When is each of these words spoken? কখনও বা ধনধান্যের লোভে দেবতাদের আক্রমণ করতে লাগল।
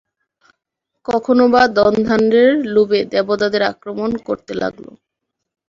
কখনও 1.05 1.45
বা 1.53 1.63
ধনধান্যের 1.77 2.51
লোভে 2.73 2.99
দেবতাদের 3.13 3.61
আক্রমণ 3.71 4.11
করতে 4.27 4.53
লাগল। 4.53 4.85